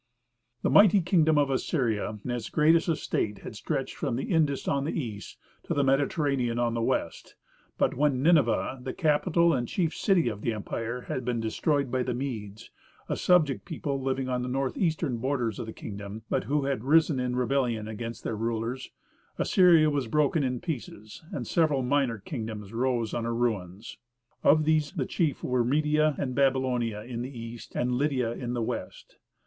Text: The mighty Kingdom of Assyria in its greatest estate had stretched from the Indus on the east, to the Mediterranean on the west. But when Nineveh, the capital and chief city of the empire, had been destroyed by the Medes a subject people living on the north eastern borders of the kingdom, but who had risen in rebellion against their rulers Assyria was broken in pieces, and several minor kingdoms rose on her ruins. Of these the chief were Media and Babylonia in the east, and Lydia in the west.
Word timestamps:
The 0.63 0.69
mighty 0.71 0.99
Kingdom 1.01 1.37
of 1.37 1.51
Assyria 1.51 2.17
in 2.25 2.31
its 2.31 2.49
greatest 2.49 2.89
estate 2.89 3.41
had 3.43 3.55
stretched 3.55 3.93
from 3.95 4.15
the 4.15 4.31
Indus 4.33 4.67
on 4.67 4.83
the 4.83 4.99
east, 4.99 5.37
to 5.65 5.75
the 5.75 5.83
Mediterranean 5.83 6.57
on 6.57 6.73
the 6.73 6.81
west. 6.81 7.35
But 7.77 7.93
when 7.93 8.23
Nineveh, 8.23 8.79
the 8.81 8.95
capital 8.95 9.53
and 9.53 9.67
chief 9.67 9.93
city 9.93 10.27
of 10.27 10.41
the 10.41 10.53
empire, 10.53 11.01
had 11.01 11.23
been 11.23 11.39
destroyed 11.39 11.91
by 11.91 12.01
the 12.01 12.15
Medes 12.15 12.71
a 13.09 13.15
subject 13.15 13.63
people 13.63 14.01
living 14.01 14.27
on 14.27 14.41
the 14.41 14.47
north 14.49 14.75
eastern 14.75 15.17
borders 15.19 15.59
of 15.59 15.67
the 15.67 15.71
kingdom, 15.71 16.23
but 16.31 16.45
who 16.45 16.65
had 16.65 16.83
risen 16.83 17.19
in 17.19 17.35
rebellion 17.35 17.87
against 17.87 18.23
their 18.23 18.35
rulers 18.35 18.89
Assyria 19.37 19.91
was 19.91 20.07
broken 20.07 20.43
in 20.43 20.61
pieces, 20.61 21.23
and 21.31 21.45
several 21.45 21.83
minor 21.83 22.17
kingdoms 22.17 22.73
rose 22.73 23.13
on 23.13 23.23
her 23.23 23.35
ruins. 23.35 23.97
Of 24.43 24.63
these 24.65 24.93
the 24.93 25.05
chief 25.05 25.43
were 25.43 25.63
Media 25.63 26.15
and 26.17 26.33
Babylonia 26.33 27.03
in 27.03 27.21
the 27.21 27.39
east, 27.39 27.75
and 27.75 27.91
Lydia 27.91 28.31
in 28.31 28.53
the 28.53 28.63
west. 28.63 29.17